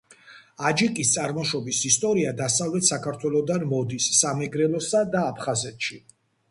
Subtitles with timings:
[0.69, 6.03] აჯიკის წარმოშობის ისტორია დასავლეთ საქართველოდან მოდის, სამეგრელოსა და აფხაზეთში.